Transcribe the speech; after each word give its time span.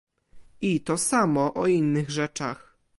"I 0.69 0.77
to 0.79 0.97
samo 0.97 1.53
o 1.55 1.67
innych 1.67 2.09
rzeczach." 2.11 2.77